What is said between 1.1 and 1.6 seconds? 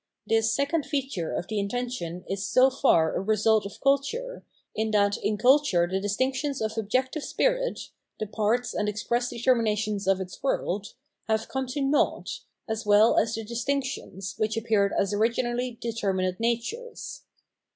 of the